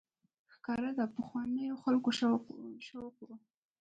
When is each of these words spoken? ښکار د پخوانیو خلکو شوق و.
ښکار 0.53 0.81
د 0.99 1.01
پخوانیو 1.15 1.81
خلکو 1.83 2.09
شوق 2.87 3.15
و. 3.25 3.29